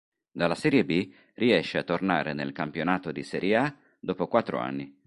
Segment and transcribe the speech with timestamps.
[0.31, 4.97] Dalla Serie B riesce a tornare nel campionato di Serie A dopo quattro anni.